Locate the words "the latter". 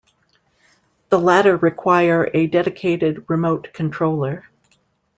1.09-1.55